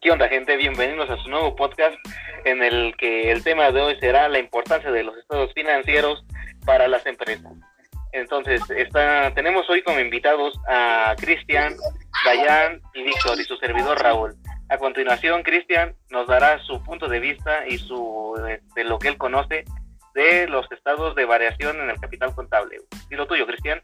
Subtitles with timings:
[0.00, 0.56] ¿Qué onda gente?
[0.56, 1.94] Bienvenidos a su nuevo podcast
[2.44, 6.24] en el que el tema de hoy será la importancia de los estados financieros
[6.64, 7.52] para las empresas.
[8.12, 11.74] Entonces, está, tenemos hoy como invitados a Cristian,
[12.24, 14.34] Dayan y Víctor y su servidor Raúl.
[14.68, 18.34] A continuación, Cristian nos dará su punto de vista y su
[18.74, 19.64] de lo que él conoce
[20.14, 22.78] de los estados de variación en el capital contable.
[23.10, 23.80] ¿Y lo tuyo, Cristian?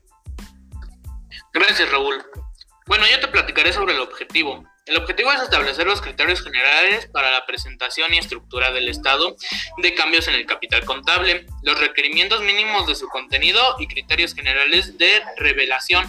[1.53, 2.23] Gracias, Raúl.
[2.87, 4.65] Bueno, yo te platicaré sobre el objetivo.
[4.89, 9.37] El objetivo es establecer los criterios generales para la presentación y estructura del Estado
[9.77, 14.97] de cambios en el capital contable, los requerimientos mínimos de su contenido y criterios generales
[14.97, 16.07] de revelación.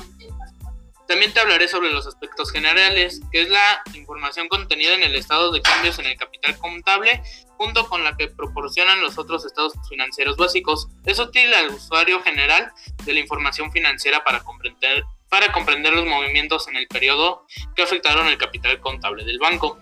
[1.10, 5.52] También te hablaré sobre los aspectos generales, que es la información contenida en el estado
[5.52, 7.22] de cambios en el capital contable,
[7.58, 10.88] junto con la que proporcionan los otros estados financieros básicos.
[11.06, 12.72] Es útil al usuario general
[13.04, 18.28] de la información financiera para comprender para comprender los movimientos en el periodo que afectaron
[18.28, 19.80] el capital contable del banco.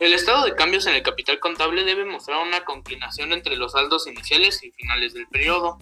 [0.00, 4.06] El estado de cambios en el capital contable debe mostrar una conclinación entre los saldos
[4.06, 5.78] iniciales y finales del periodo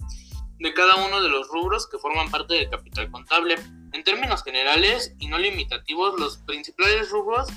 [0.59, 3.55] de cada uno de los rubros que forman parte del capital contable.
[3.93, 7.47] En términos generales y no limitativos, los principales rubros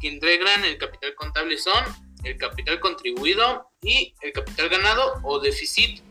[0.00, 1.84] que integran el capital contable son
[2.24, 6.02] el capital contribuido y el capital ganado o déficit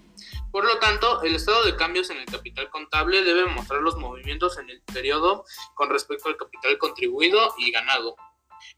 [0.58, 4.58] por lo tanto, el estado de cambios en el capital contable debe mostrar los movimientos
[4.58, 8.16] en el periodo con respecto al capital contribuido y ganado.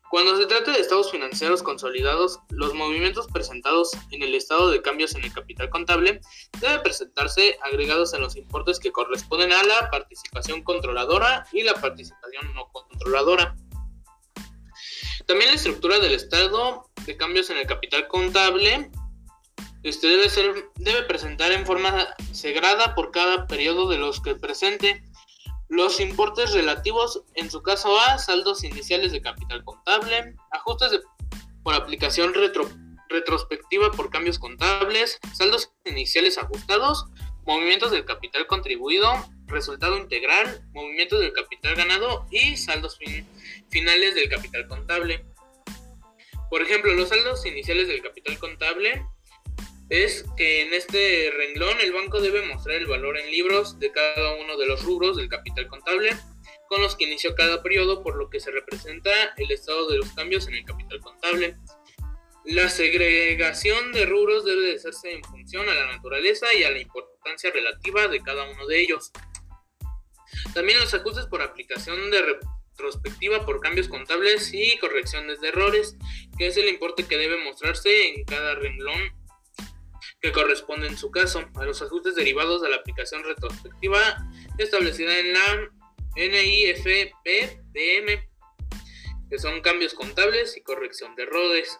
[0.09, 5.15] Cuando se trate de estados financieros consolidados, los movimientos presentados en el estado de cambios
[5.15, 6.19] en el capital contable
[6.59, 12.53] deben presentarse agregados en los importes que corresponden a la participación controladora y la participación
[12.55, 13.55] no controladora.
[15.27, 18.91] También la estructura del estado de cambios en el capital contable
[19.83, 25.03] este debe, presentar en forma segrada por cada periodo de los que presente
[25.69, 30.99] los importes relativos, en su caso a saldos iniciales de capital contable, ajustes
[31.63, 32.33] por aplicación
[33.09, 37.05] retrospectiva por cambios contables, saldos iniciales ajustados,
[37.45, 39.11] movimientos del capital contribuido,
[39.45, 42.97] resultado integral, movimientos del capital ganado y saldos
[43.69, 45.25] finales del capital contable.
[46.49, 49.05] Por ejemplo, los saldos iniciales del capital contable
[49.89, 54.35] es que en este renglón el banco debe mostrar el valor en libros de cada
[54.35, 56.11] uno de los rubros del capital contable
[56.67, 60.11] con los que inició cada periodo, por lo que se representa el estado de los
[60.13, 61.57] cambios en el capital contable.
[62.45, 66.79] La segregación de rubros debe de hacerse en función a la naturaleza y a la
[66.79, 69.11] importancia relativa de cada uno de ellos.
[70.53, 75.97] También los ajustes por aplicación de retrospectiva por cambios contables y correcciones de errores,
[76.37, 79.18] que es el importe que debe mostrarse en cada renglón
[80.21, 83.99] que corresponde en su caso a los ajustes derivados de la aplicación retrospectiva
[84.57, 85.69] establecida en la
[86.15, 87.67] NIFPDM,
[89.29, 91.79] que son cambios contables y corrección de errores.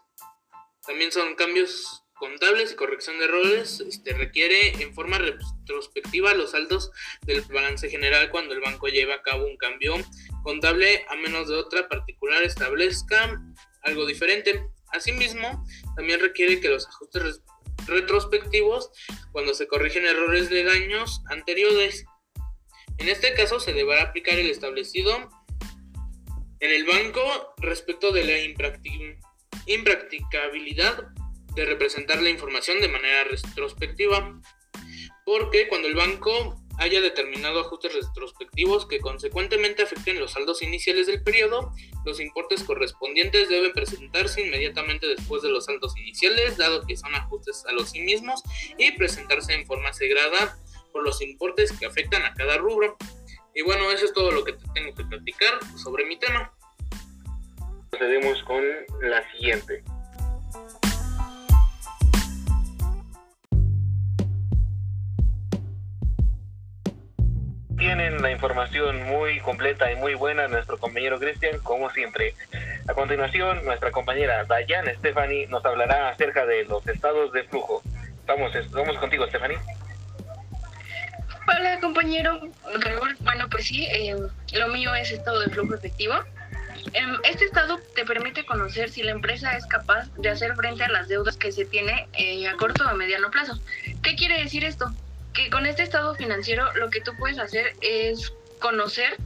[0.86, 3.80] También son cambios contables y corrección de errores.
[3.82, 6.92] Este, requiere en forma retrospectiva los saldos
[7.24, 9.96] del balance general cuando el banco lleva a cabo un cambio
[10.44, 13.42] contable a menos de otra particular establezca
[13.84, 14.70] algo diferente.
[14.92, 17.42] Asimismo, también requiere que los ajustes
[17.88, 18.92] retrospectivos
[19.32, 22.06] cuando se corrigen errores de daños anteriores.
[22.98, 25.30] En este caso se deberá aplicar el establecido
[26.60, 27.22] en el banco
[27.58, 28.38] respecto de la
[29.66, 31.08] impracticabilidad
[31.56, 34.40] de representar la información de manera retrospectiva,
[35.26, 41.22] porque cuando el banco haya determinado ajustes retrospectivos que consecuentemente afecten los saldos iniciales del
[41.22, 41.74] periodo,
[42.06, 47.66] los importes correspondientes deben presentarse inmediatamente después de los saldos iniciales, dado que son ajustes
[47.68, 48.42] a los sí mismos,
[48.78, 50.58] y presentarse en forma segrada
[50.92, 52.98] por los importes que afectan a cada rubro.
[53.54, 56.54] Y bueno, eso es todo lo que tengo que platicar sobre mi tema.
[57.90, 58.64] Procedemos con
[59.02, 59.84] la siguiente.
[68.60, 72.36] Información muy completa y muy buena nuestro compañero Cristian, como siempre.
[72.90, 77.82] A continuación, nuestra compañera Dayan Stephanie nos hablará acerca de los estados de flujo.
[78.26, 79.58] Vamos, vamos contigo, Stephanie.
[81.48, 82.42] Hola, compañero
[83.22, 84.18] Bueno, pues sí, eh,
[84.54, 86.16] lo mío es estado de flujo efectivo.
[86.92, 90.90] Em, este estado te permite conocer si la empresa es capaz de hacer frente a
[90.90, 93.58] las deudas que se tiene eh, a corto o mediano plazo.
[94.04, 94.94] ¿Qué quiere decir esto?
[95.34, 99.18] que con este estado financiero lo que tú puedes hacer es conocer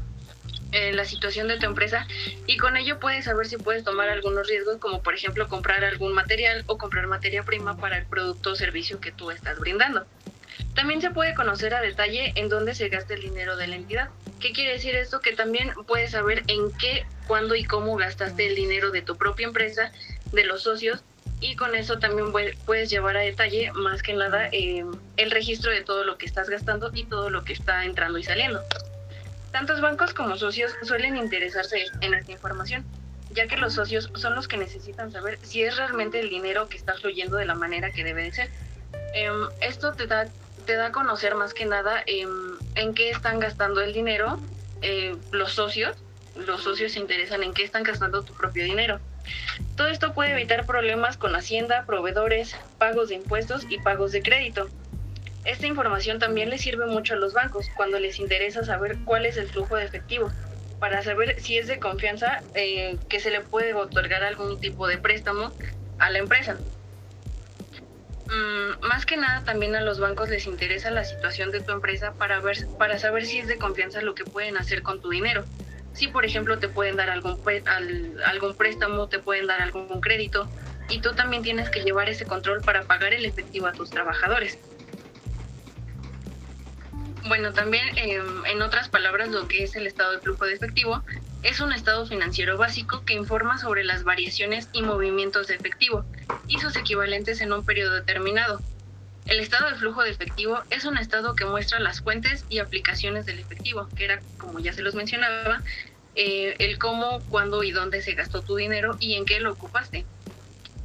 [0.72, 2.08] eh, la situación de tu empresa
[2.48, 6.14] y con ello puedes saber si puedes tomar algunos riesgos como por ejemplo comprar algún
[6.14, 10.06] material o comprar materia prima para el producto o servicio que tú estás brindando.
[10.76, 14.10] También se puede conocer a detalle en dónde se gasta el dinero de la entidad.
[14.40, 15.20] ¿Qué quiere decir esto?
[15.22, 19.48] Que también puedes saber en qué cuándo y cómo gastaste el dinero de tu propia
[19.48, 19.92] empresa,
[20.32, 21.04] de los socios,
[21.40, 22.32] y con eso también
[22.66, 26.50] puedes llevar a detalle más que nada em, el registro de todo lo que estás
[26.50, 28.62] gastando y todo lo que está entrando y saliendo.
[29.54, 32.84] Tantos bancos como socios suelen interesarse en esta información,
[33.30, 36.76] ya que los socios son los que necesitan saber si es realmente el dinero que
[36.76, 38.50] está fluyendo de la manera que debe de ser.
[39.14, 40.26] Em, esto te da,
[40.66, 44.40] te da a conocer más que nada em, en qué están gastando el dinero
[44.82, 45.96] eh, los socios.
[46.36, 49.00] Los socios se interesan en qué están gastando tu propio dinero.
[49.78, 54.68] Todo esto puede evitar problemas con Hacienda, proveedores, pagos de impuestos y pagos de crédito.
[55.45, 59.38] Esta información también le sirve mucho a los bancos cuando les interesa saber cuál es
[59.38, 60.31] el flujo de efectivo,
[60.80, 64.98] para saber si es de confianza eh, que se le puede otorgar algún tipo de
[64.98, 65.54] préstamo
[66.00, 66.60] a la empresa.
[68.28, 72.13] Mm, más que nada también a los bancos les interesa la situación de tu empresa
[72.13, 75.46] para, ver, para saber si es de confianza lo que pueden hacer con tu dinero.
[75.94, 77.39] Si por ejemplo te pueden dar algún,
[78.25, 80.50] algún préstamo, te pueden dar algún crédito
[80.89, 84.57] y tú también tienes que llevar ese control para pagar el efectivo a tus trabajadores.
[87.25, 91.04] Bueno, también em, en otras palabras, lo que es el estado de flujo de efectivo
[91.42, 96.06] es un estado financiero básico que informa sobre las variaciones y movimientos de efectivo
[96.48, 98.62] y sus equivalentes en un periodo determinado.
[99.25, 103.25] El estado de flujo de efectivo es un estado que muestra las fuentes y aplicaciones
[103.25, 105.64] del efectivo, que era, como ya se los mencionaba,
[106.16, 110.06] eh, el cómo, cuándo y dónde se gastó tu dinero y en qué lo ocupaste,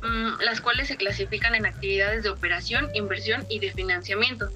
[0.02, 4.50] mm, las cuales se clasifican en actividades de operación, inversión y de financiamiento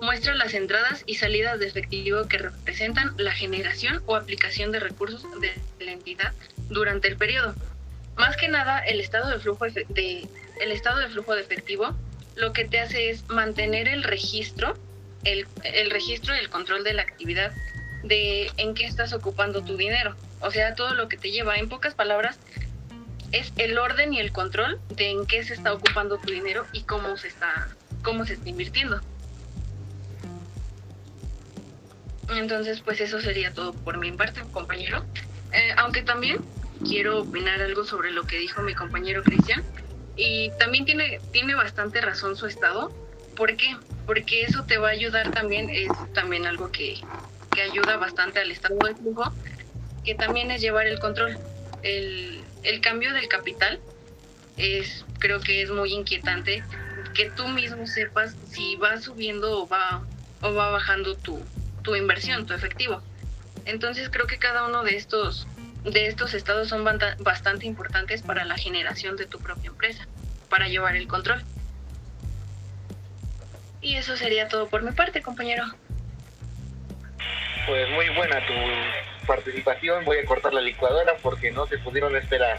[0.00, 5.22] muestra las entradas y salidas de efectivo que representan la generación o aplicación de recursos
[5.40, 5.52] de
[5.84, 6.32] la entidad
[6.68, 7.54] durante el periodo.
[8.16, 10.28] Más que nada, el estado de flujo de,
[10.60, 11.96] el estado de flujo de efectivo
[12.36, 14.76] lo que te hace es mantener el registro,
[15.24, 17.52] el, el registro y el control de la actividad
[18.02, 20.16] de en qué estás ocupando tu dinero.
[20.40, 22.38] O sea, todo lo que te lleva, en pocas palabras,
[23.32, 26.82] es el orden y el control de en qué se está ocupando tu dinero y
[26.82, 27.68] cómo se está,
[28.02, 29.00] cómo se está invirtiendo.
[32.36, 35.04] Entonces, pues eso sería todo por mi parte, compañero.
[35.52, 36.38] Eh, aunque también
[36.86, 39.64] quiero opinar algo sobre lo que dijo mi compañero Cristian.
[40.16, 42.92] Y también tiene, tiene bastante razón su estado.
[43.36, 43.76] ¿Por qué?
[44.06, 47.00] Porque eso te va a ayudar también, es también algo que,
[47.54, 49.32] que ayuda bastante al estado de flujo,
[50.04, 51.38] que también es llevar el control.
[51.82, 53.80] El, el cambio del capital
[54.56, 56.62] es, creo que es muy inquietante
[57.14, 60.02] que tú mismo sepas si va subiendo o va,
[60.42, 61.40] o va bajando tu,
[61.82, 63.02] tu inversión, tu efectivo.
[63.64, 65.46] Entonces creo que cada uno de estos,
[65.84, 66.84] de estos estados son
[67.18, 70.06] bastante importantes para la generación de tu propia empresa,
[70.48, 71.42] para llevar el control.
[73.80, 75.64] Y eso sería todo por mi parte, compañero.
[77.66, 80.04] Pues muy buena tu participación.
[80.04, 82.58] Voy a cortar la licuadora porque no se pudieron esperar.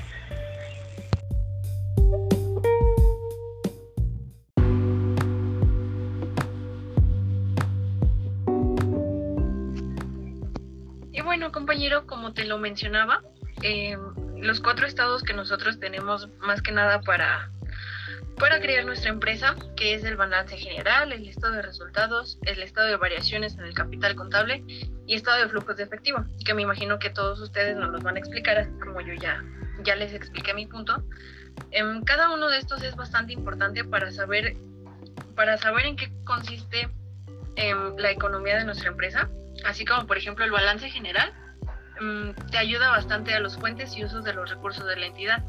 [11.42, 13.24] Bueno, compañero, como te lo mencionaba,
[13.64, 13.98] eh,
[14.38, 17.50] los cuatro estados que nosotros tenemos más que nada para,
[18.38, 22.90] para crear nuestra empresa, que es el balance general, el estado de resultados, el estado
[22.90, 24.64] de variaciones en el capital contable
[25.08, 28.18] y estado de flujos de efectivo, que me imagino que todos ustedes nos los van
[28.18, 29.44] a explicar, así como yo ya,
[29.84, 31.04] ya les expliqué mi punto.
[31.72, 34.58] Em, cada uno de estos es bastante importante para saber,
[35.36, 36.88] para saber en qué consiste
[37.56, 39.28] em, la economía de nuestra empresa
[39.66, 41.34] así como por ejemplo el balance general,
[42.00, 45.44] mm, te ayuda bastante a los fuentes y usos de los recursos de la entidad.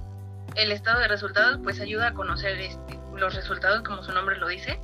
[0.55, 4.49] El estado de resultados pues ayuda a conocer este, los resultados, como su nombre lo
[4.49, 4.79] dice,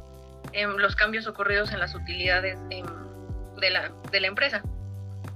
[0.53, 2.87] em, los cambios ocurridos en las utilidades em,
[3.57, 4.63] de, la, de la empresa.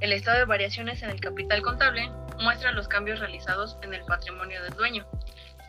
[0.01, 2.11] El estado de variaciones en el capital contable
[2.41, 5.07] muestra los cambios realizados en el patrimonio del dueño.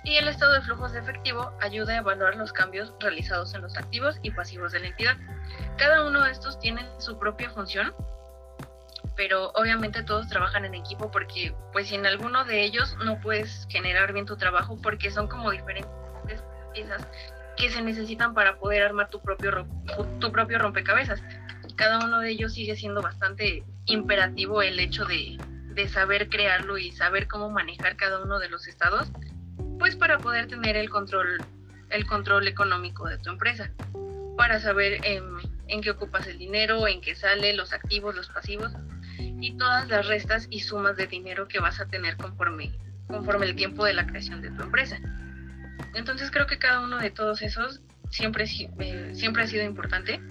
[0.04, 3.78] Y el estado de flujos de efectivo ayuda a evaluar los cambios realizados en los
[3.78, 5.16] activos y pasivos de la entidad.
[5.78, 7.94] Cada uno de estos tiene su propia función
[9.16, 14.14] pero obviamente todos trabajan en equipo porque pues sin alguno de ellos no puedes generar
[14.14, 15.92] bien tu trabajo porque son como diferentes
[16.74, 17.08] piezas
[17.56, 19.68] que se necesitan para poder armar tu propio,
[20.20, 21.22] tu propio rompecabezas.
[21.76, 25.38] Cada uno de ellos sigue siendo bastante imperativo el hecho de,
[25.76, 29.12] de saber crearlo y saber cómo manejar cada uno de los estados,
[29.80, 31.44] pues para poder tener el control,
[31.90, 33.72] el control económico de tu empresa,
[34.38, 35.24] para saber en,
[35.68, 38.72] en qué ocupas el dinero, en qué sale, los activos, los pasivos,
[39.18, 42.72] y todas las restas y sumas de dinero que vas a tener conforme,
[43.08, 45.00] conforme el tiempo de la creación de tu empresa.
[45.94, 48.46] Entonces creo que cada uno de todos esos siempre,
[48.80, 50.22] eh, siempre ha sido importante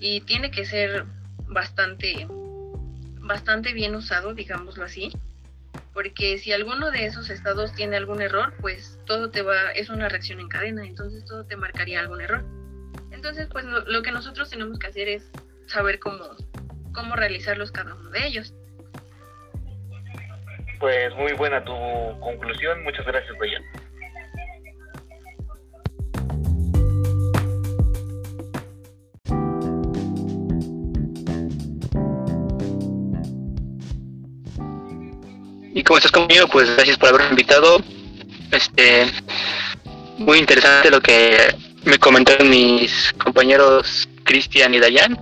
[0.00, 1.04] y tiene que ser
[1.46, 2.26] bastante,
[3.20, 5.12] bastante bien usado, digámoslo así,
[5.98, 10.08] porque si alguno de esos estados tiene algún error, pues todo te va, es una
[10.08, 12.44] reacción en cadena, entonces todo te marcaría algún error.
[13.10, 15.28] Entonces, pues lo, que nosotros tenemos que hacer es
[15.66, 16.36] saber cómo,
[16.94, 18.54] cómo realizarlos cada uno de ellos.
[20.78, 21.72] Pues muy buena tu
[22.20, 23.64] conclusión, muchas gracias, Brian.
[35.88, 37.82] Como estás conmigo, pues gracias por haberme invitado.
[38.50, 39.06] Este,
[40.18, 45.18] muy interesante lo que me comentaron mis compañeros Cristian y Dayan.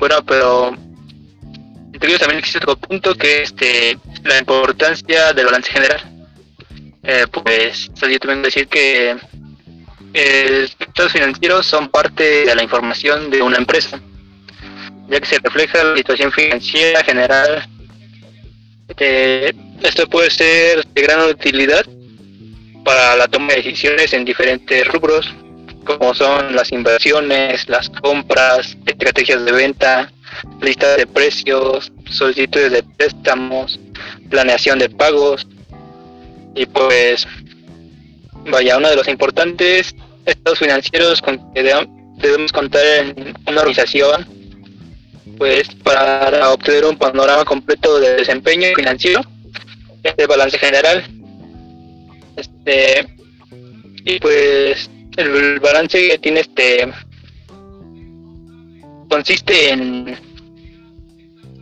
[0.00, 0.76] Bueno, pero
[1.92, 6.00] entre también existe otro punto que es este, la importancia del balance general.
[7.04, 9.16] Eh, pues yo también decir que
[10.14, 14.00] eh, los estados financieros son parte de la información de una empresa,
[15.08, 17.68] ya que se refleja la situación financiera general.
[18.98, 21.84] Eh, esto puede ser de gran utilidad
[22.84, 25.32] para la toma de decisiones en diferentes rubros,
[25.84, 30.12] como son las inversiones, las compras, estrategias de venta,
[30.60, 33.80] lista de precios, solicitudes de préstamos,
[34.28, 35.46] planeación de pagos.
[36.54, 37.26] Y pues
[38.46, 39.94] vaya, uno de los importantes
[40.26, 44.26] estados financieros con que debemos contar en una organización
[45.44, 49.20] pues para obtener un panorama completo de desempeño financiero,
[50.02, 51.04] este balance general.
[52.34, 53.06] Este
[54.06, 56.90] y pues el balance que tiene este
[59.10, 60.16] consiste en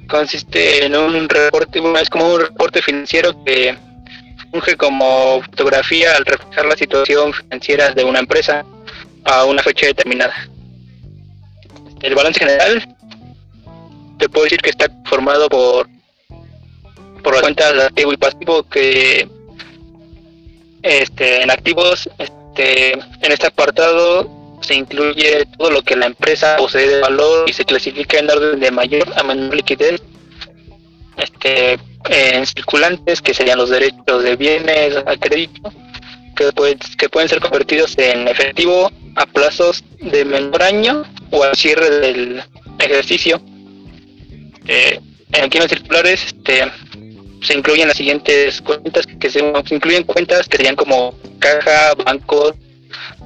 [0.07, 3.77] consiste en un reporte, es como un reporte financiero que
[4.53, 8.65] funge como fotografía al reflejar la situación financiera de una empresa
[9.25, 10.35] a una fecha determinada.
[12.01, 12.92] El balance general
[14.23, 15.89] te puedo decir que está formado por
[17.25, 19.29] por las cuentas de activo y pasivo que
[20.83, 26.87] este en activos este en este apartado se incluye todo lo que la empresa posee
[26.87, 30.01] de valor y se clasifica en orden de mayor a menor liquidez.
[31.17, 35.73] Este, en circulantes, que serían los derechos de bienes a crédito,
[36.37, 36.49] que,
[36.97, 41.03] que pueden ser convertidos en efectivo a plazos de menor año
[41.33, 42.43] o al cierre del
[42.79, 43.43] ejercicio.
[44.67, 45.01] Eh,
[45.43, 46.65] aquí en los circulares este,
[47.43, 52.55] se incluyen las siguientes cuentas, que se, se incluyen cuentas que serían como caja, bancos,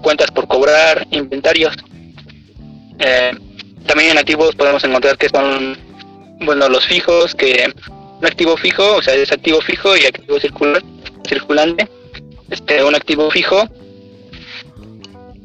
[0.02, 1.76] cuentas por cobrar, inventarios.
[2.99, 3.33] Eh,
[3.87, 5.78] también en activos podemos encontrar que son,
[6.40, 7.73] bueno, los fijos, que
[8.19, 10.83] un activo fijo, o sea, es activo fijo y activo circular,
[11.28, 11.88] circulante.
[12.50, 13.69] Este, un activo fijo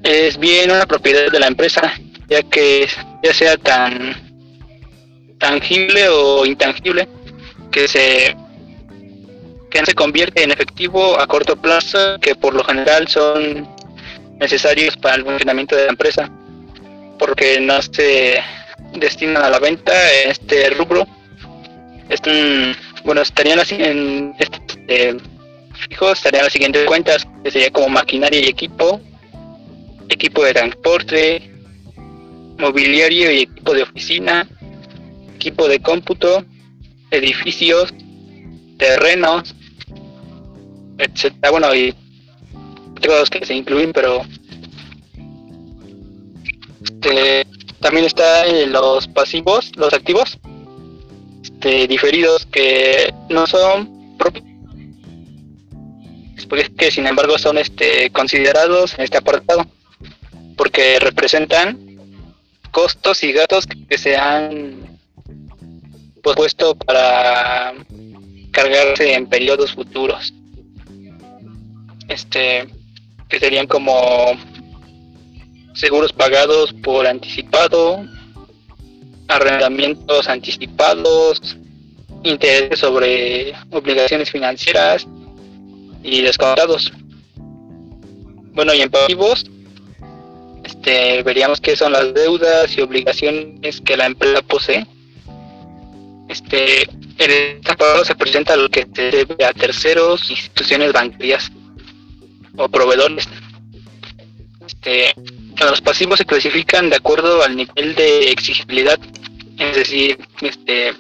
[0.04, 1.94] es bien una propiedad de la empresa,
[2.30, 2.88] ya que
[3.24, 4.31] ya sea tan
[5.42, 7.10] tangible o intangible,
[7.72, 8.36] que se
[9.70, 13.68] que se convierte en efectivo a corto plazo, que por lo general son
[14.38, 16.30] necesarios para el funcionamiento de la empresa,
[17.18, 18.44] porque no se
[18.96, 19.94] destinan a la venta
[20.24, 21.08] en este rubro.
[22.10, 25.18] Están, bueno, estarían así en este
[25.88, 29.00] fijo, estarían las siguientes cuentas, que sería como maquinaria y equipo,
[30.10, 31.50] equipo de transporte,
[32.58, 34.46] mobiliario y equipo de oficina,
[35.42, 36.46] equipo de cómputo,
[37.10, 37.92] edificios,
[38.78, 39.56] terrenos,
[41.00, 41.50] etcétera.
[41.50, 41.96] Bueno, y
[43.02, 44.22] los que se incluyen, pero
[46.84, 47.48] este,
[47.80, 50.38] también está en los pasivos, los activos
[51.44, 54.46] este, diferidos que no son propios,
[56.78, 59.66] que sin embargo son este, considerados en este apartado,
[60.56, 61.80] porque representan
[62.70, 64.91] costos y gastos que se han
[66.22, 67.74] puesto para
[68.52, 70.34] cargarse en periodos futuros.
[72.08, 72.68] Este,
[73.30, 73.94] que serían como
[75.74, 78.06] seguros pagados por anticipado,
[79.28, 81.58] arrendamientos anticipados,
[82.24, 85.08] intereses sobre obligaciones financieras
[86.04, 86.92] y descontados.
[88.54, 89.46] Bueno, y en pasivos,
[90.64, 94.86] este, veríamos qué son las deudas y obligaciones que la empresa posee.
[96.32, 96.84] Este,
[97.18, 101.52] en esta se presenta lo que se debe a terceros, instituciones bancarias
[102.56, 103.28] o proveedores.
[104.66, 105.14] Este,
[105.60, 108.98] los pasivos se clasifican de acuerdo al nivel de exigibilidad,
[109.60, 110.94] es decir, este,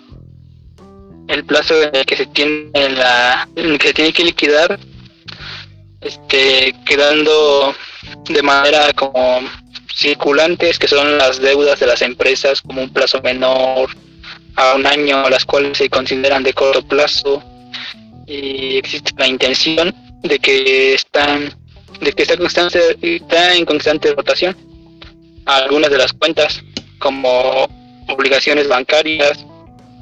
[1.30, 4.78] el plazo en el que se tiene la, que se tiene que liquidar,
[6.02, 7.74] este, quedando
[8.30, 9.40] de manera como
[9.96, 13.90] circulantes, que son las deudas de las empresas, como un plazo menor
[14.56, 17.44] a un año, las cuales se consideran de corto plazo,
[18.28, 19.94] y existe la intención
[20.24, 21.54] de que están
[22.00, 24.56] de que está, constante, en constante rotación
[25.46, 26.62] algunas de las cuentas
[27.00, 27.68] como
[28.08, 29.46] obligaciones bancarias,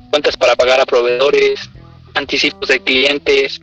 [0.09, 1.69] cuentas para pagar a proveedores,
[2.13, 3.61] anticipos de clientes,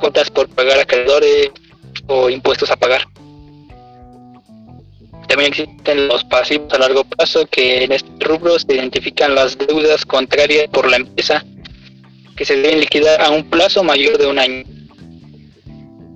[0.00, 1.50] cuentas por pagar a acreedores
[2.06, 3.06] o impuestos a pagar.
[5.28, 10.04] También existen los pasivos a largo plazo que en este rubro se identifican las deudas
[10.04, 11.44] contrarias por la empresa
[12.36, 14.64] que se deben liquidar a un plazo mayor de un año.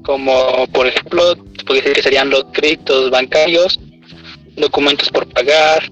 [0.04, 1.36] Como por ejemplo,
[1.66, 3.80] puede decir que serían los créditos bancarios,
[4.56, 5.90] documentos por pagar,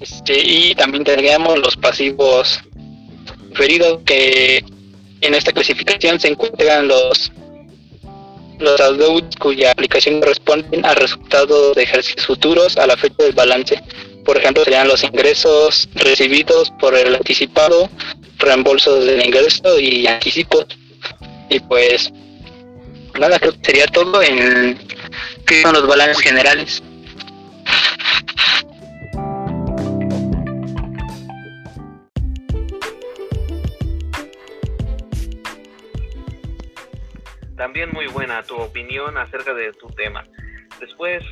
[0.00, 2.60] este, y también tendríamos los pasivos
[3.50, 4.64] referidos que
[5.20, 7.30] en esta clasificación se encuentran los
[8.60, 13.82] los adeudos cuya aplicación corresponden a resultados de ejercicios futuros a la fecha del balance.
[14.24, 17.88] Por ejemplo, serían los ingresos recibidos por el anticipado,
[18.38, 20.66] reembolsos del ingreso y anticipos.
[21.48, 22.12] Y pues
[23.18, 24.78] nada, creo que sería todo en
[25.46, 26.82] qué son los balances generales.
[37.60, 40.24] También muy buena tu opinión acerca de tu tema.
[40.80, 41.22] Después,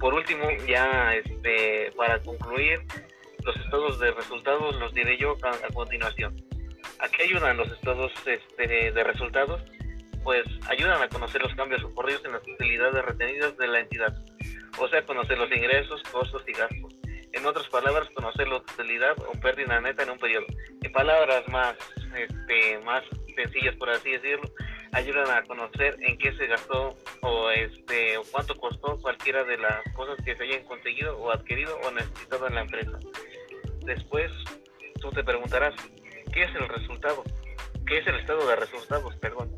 [0.00, 2.80] por último, ya este, para concluir,
[3.44, 6.42] los estados de resultados los diré yo a, continuación.
[7.00, 9.60] ¿A qué ayudan los estados este, de resultados?
[10.22, 14.16] Pues ayudan a conocer los cambios ocurridos en las utilidades retenidas de la entidad,
[14.78, 16.94] o sea, conocer los ingresos, costos y gastos.
[17.34, 20.46] En otras palabras, conocer la utilidad o pérdida neta en un periodo.
[20.82, 21.74] En palabras más,
[22.16, 23.02] este, más
[23.36, 24.48] sencillas, por así decirlo,
[24.94, 29.82] ayudan a conocer en qué se gastó o este o cuánto costó cualquiera de las
[29.94, 32.92] cosas que se hayan conseguido o adquirido o necesitado en la empresa.
[33.84, 34.30] Después
[35.00, 35.74] tú te preguntarás,
[36.32, 37.24] ¿qué es el resultado?
[37.86, 39.14] ¿Qué es el estado de resultados?
[39.16, 39.54] Perdón.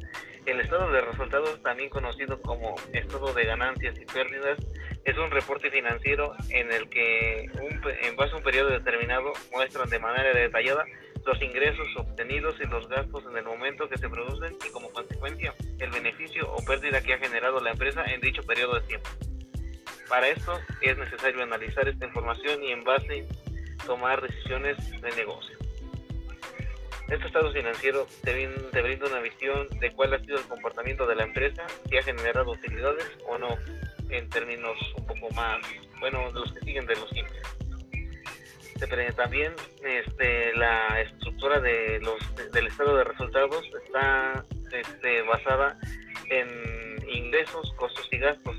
[0.47, 4.59] El estado de resultados, también conocido como estado de ganancias y pérdidas,
[5.05, 7.51] es un reporte financiero en el que,
[8.03, 10.85] en base a un periodo determinado, muestran de manera detallada
[11.27, 15.53] los ingresos obtenidos y los gastos en el momento que se producen y como consecuencia
[15.79, 19.11] el beneficio o pérdida que ha generado la empresa en dicho periodo de tiempo.
[20.09, 23.27] Para esto es necesario analizar esta información y en base
[23.85, 25.59] tomar decisiones de negocio.
[27.09, 28.33] Este estado financiero te,
[28.83, 32.53] brinda una visión de cuál ha sido el comportamiento de la empresa, si ha generado
[32.53, 33.49] utilidades o no,
[34.11, 35.59] en términos un poco más,
[36.01, 37.66] bueno, de los que siguen de los simples
[39.17, 45.79] también este, la estructura de los, del estado de resultados está este, basada
[46.31, 46.49] en
[47.09, 48.57] ingresos, costos y gastos.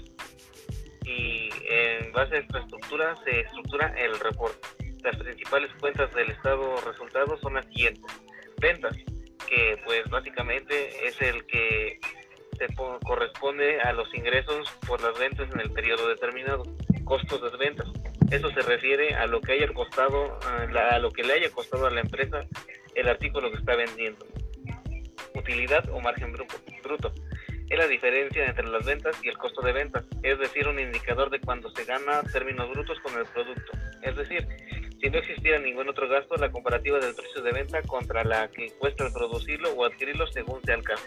[1.06, 4.68] Y en base a esta estructura se estructura el reporte.
[5.04, 8.04] Las principales cuentas del estado de resultados son las siguientes.
[8.60, 8.96] Ventas,
[9.48, 12.00] que pues básicamente es el que
[12.58, 12.68] se
[13.04, 16.64] corresponde a los ingresos por las ventas en el periodo determinado.
[17.06, 17.88] Costos de ventas,
[18.32, 21.92] eso se refiere a lo que haya costado, a, lo que le haya costado a
[21.92, 22.46] la empresa
[22.96, 24.26] el artículo que está vendiendo.
[25.36, 27.14] Utilidad o margen bruto.
[27.70, 31.30] Es la diferencia entre las ventas y el costo de ventas, es decir, un indicador
[31.30, 33.72] de cuando se gana términos brutos con el producto.
[34.02, 34.48] Es decir,
[35.02, 38.72] si no existiera ningún otro gasto, la comparativa del precio de venta contra la que
[38.80, 41.04] cuesta producirlo o adquirirlo según sea el caso.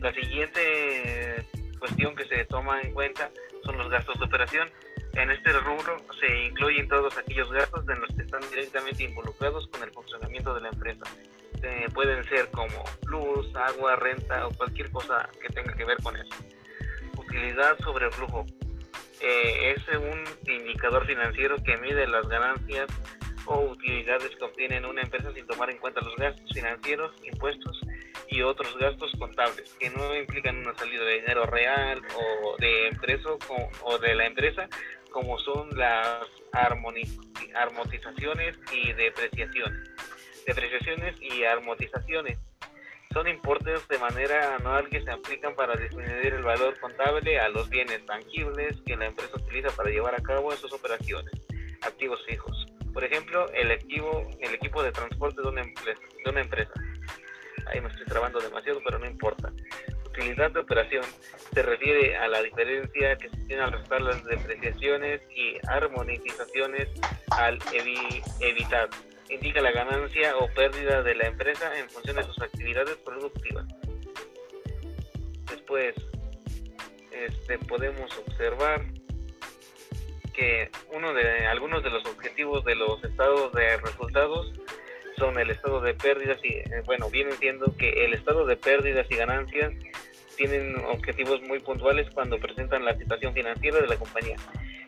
[0.00, 1.44] La siguiente
[1.78, 3.30] cuestión que se toma en cuenta
[3.64, 4.68] son los gastos de operación.
[5.16, 9.82] En este rubro se incluyen todos aquellos gastos de los que están directamente involucrados con
[9.82, 11.04] el funcionamiento de la empresa.
[11.62, 16.16] Eh, pueden ser como luz, agua, renta o cualquier cosa que tenga que ver con
[16.16, 16.34] eso.
[17.16, 18.44] Utilidad sobre flujo.
[19.20, 22.88] Eh, es un indicador financiero que mide las ganancias
[23.46, 27.80] o utilidades que obtiene una empresa sin tomar en cuenta los gastos financieros, impuestos
[28.28, 33.28] y otros gastos contables que no implican una salida de dinero real o de empresa
[33.82, 34.68] o de la empresa
[35.14, 39.90] como son las armonizaciones y depreciaciones.
[40.44, 42.36] Depreciaciones y amortizaciones
[43.12, 47.70] son importes de manera anual que se aplican para disminuir el valor contable a los
[47.70, 51.32] bienes tangibles que la empresa utiliza para llevar a cabo sus operaciones.
[51.82, 52.66] Activos fijos.
[52.92, 56.00] Por ejemplo, el equipo, el equipo de transporte de una empresa.
[56.24, 56.72] De una empresa.
[57.66, 59.52] Ahí me estoy trabando demasiado, pero no importa
[60.14, 61.04] utilidad de operación
[61.52, 66.88] se refiere a la diferencia que se tiene al restar las depreciaciones y armonizaciones
[67.30, 67.58] al
[68.40, 68.88] evitar.
[69.28, 73.66] Indica la ganancia o pérdida de la empresa en función de sus actividades productivas.
[75.50, 75.94] Después,
[77.10, 78.84] este, podemos observar
[80.32, 84.52] que uno de algunos de los objetivos de los estados de resultados
[85.16, 89.06] son el estado de pérdidas y, eh, bueno, vienen siendo que el estado de pérdidas
[89.10, 89.72] y ganancias
[90.36, 94.36] tienen objetivos muy puntuales cuando presentan la situación financiera de la compañía.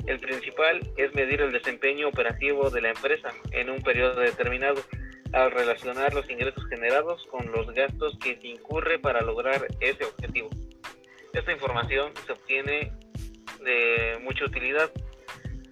[0.07, 4.81] El principal es medir el desempeño operativo de la empresa en un periodo determinado
[5.33, 10.49] al relacionar los ingresos generados con los gastos que se incurre para lograr ese objetivo.
[11.33, 12.93] Esta información se obtiene
[13.65, 14.91] de mucha utilidad,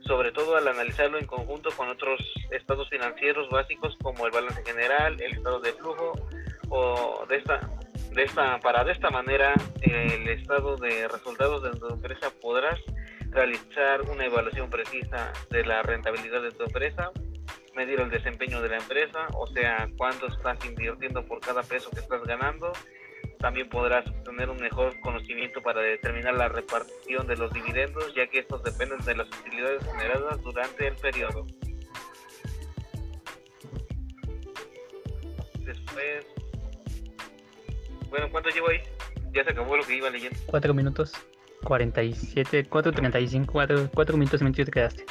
[0.00, 5.20] sobre todo al analizarlo en conjunto con otros estados financieros básicos como el balance general,
[5.20, 6.12] el estado de flujo
[6.68, 7.60] o de esta
[8.14, 12.80] de esta para de esta manera el estado de resultados de tu empresa podrás
[13.30, 17.10] realizar una evaluación precisa de la rentabilidad de tu empresa
[17.74, 22.00] medir el desempeño de la empresa, o sea, cuánto estás invirtiendo por cada peso que
[22.00, 22.72] estás ganando.
[23.40, 28.38] También podrás tener un mejor conocimiento para determinar la repartición de los dividendos, ya que
[28.38, 31.46] estos dependen de las utilidades generadas durante el periodo.
[35.58, 36.26] Después,
[38.14, 38.80] bueno, ¿cuánto llevo ahí?
[39.32, 40.38] Ya se acabó lo que iba leyendo.
[40.46, 41.12] Cuatro minutos,
[41.64, 45.04] 47, 4.35, 4, 4 minutos y 28 te quedaste.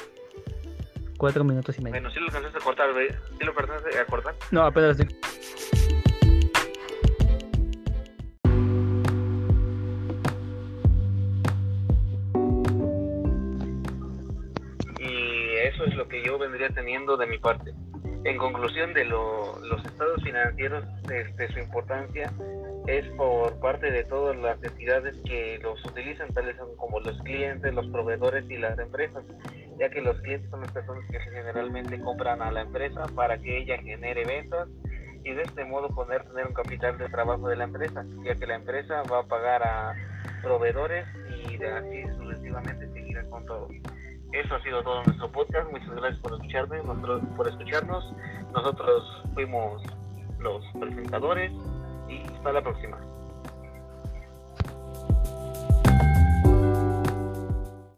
[1.17, 1.95] Cuatro minutos y medio.
[1.95, 4.35] Bueno, si lo alcanzaste a cortar, ¿sí lo alcanzaste a cortar?
[4.51, 5.17] No, apenas estoy...
[14.99, 17.73] Y eso es lo que yo vendría teniendo de mi parte.
[18.23, 22.31] En conclusión de lo, los estados financieros, este, su importancia
[22.87, 27.87] es por parte de todas las entidades que los utilizan, tales como los clientes, los
[27.87, 29.23] proveedores y las empresas
[29.79, 33.59] ya que los clientes son las personas que generalmente compran a la empresa para que
[33.59, 34.67] ella genere ventas
[35.23, 38.45] y de este modo poder tener un capital de trabajo de la empresa, ya que
[38.45, 39.95] la empresa va a pagar a
[40.41, 41.05] proveedores
[41.45, 43.69] y de así sucesivamente seguirá con todo.
[44.33, 45.71] Eso ha sido todo nuestro podcast.
[45.71, 46.81] Muchas gracias por escucharme,
[47.37, 48.13] por escucharnos.
[48.51, 49.81] Nosotros fuimos
[50.39, 51.51] los presentadores
[52.13, 53.12] y hasta la próxima.